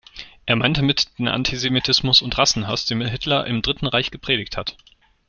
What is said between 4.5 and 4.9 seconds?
hat.